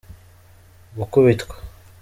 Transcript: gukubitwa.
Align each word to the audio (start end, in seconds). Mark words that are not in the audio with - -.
gukubitwa. 0.97 1.55